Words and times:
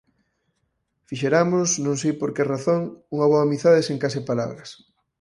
Fixeramos, 1.09 1.69
non 1.85 1.95
sei 2.01 2.13
por 2.21 2.29
que 2.35 2.49
razón, 2.53 2.81
unha 3.15 3.29
boa 3.31 3.45
amizade 3.47 3.85
sen 3.87 3.97
case 4.03 4.19
palabras. 4.29 4.69